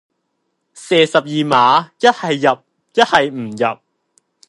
[0.73, 2.63] 射十二碼，一係入，
[2.95, 3.79] 一係唔入